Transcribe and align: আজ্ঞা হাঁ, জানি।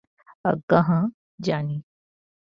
আজ্ঞা 0.45 0.79
হাঁ, 0.81 1.03
জানি। 1.39 1.77